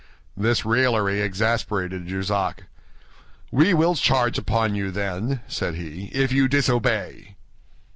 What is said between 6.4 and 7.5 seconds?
disobey."